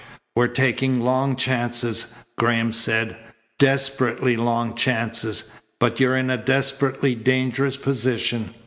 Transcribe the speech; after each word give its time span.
"We're 0.35 0.47
taking 0.47 1.01
long 1.01 1.35
chances," 1.35 2.07
Graham 2.35 2.73
said, 2.73 3.17
"desperately 3.59 4.35
long 4.35 4.75
chances, 4.75 5.51
but 5.79 5.99
you're 5.99 6.17
in 6.17 6.31
a 6.31 6.37
desperately 6.43 7.13
dangerous 7.13 7.77
position. 7.77 8.55